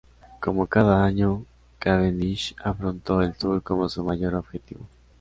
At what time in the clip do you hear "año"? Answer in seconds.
1.05-1.45